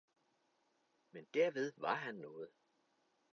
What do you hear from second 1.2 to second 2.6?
derved var han noget.